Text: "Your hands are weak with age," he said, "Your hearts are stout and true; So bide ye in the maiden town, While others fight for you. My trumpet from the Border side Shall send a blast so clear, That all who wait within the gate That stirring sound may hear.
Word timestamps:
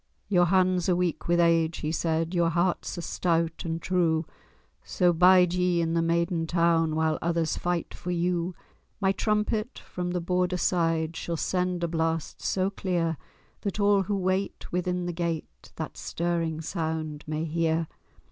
"Your 0.29 0.45
hands 0.47 0.89
are 0.89 0.95
weak 0.95 1.27
with 1.27 1.39
age," 1.39 1.81
he 1.81 1.91
said, 1.91 2.33
"Your 2.33 2.49
hearts 2.49 2.97
are 2.97 3.03
stout 3.03 3.61
and 3.65 3.79
true; 3.79 4.25
So 4.83 5.13
bide 5.13 5.53
ye 5.53 5.79
in 5.79 5.93
the 5.93 6.01
maiden 6.01 6.47
town, 6.47 6.95
While 6.95 7.19
others 7.21 7.55
fight 7.55 7.93
for 7.93 8.09
you. 8.09 8.55
My 8.99 9.11
trumpet 9.11 9.77
from 9.77 10.09
the 10.09 10.19
Border 10.19 10.57
side 10.57 11.15
Shall 11.15 11.37
send 11.37 11.83
a 11.83 11.87
blast 11.87 12.41
so 12.41 12.71
clear, 12.71 13.15
That 13.61 13.79
all 13.79 14.01
who 14.01 14.17
wait 14.17 14.71
within 14.71 15.05
the 15.05 15.13
gate 15.13 15.71
That 15.75 15.97
stirring 15.97 16.61
sound 16.61 17.23
may 17.27 17.45
hear. 17.45 17.87